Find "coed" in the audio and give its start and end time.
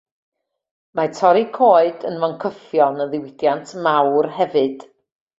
1.57-2.07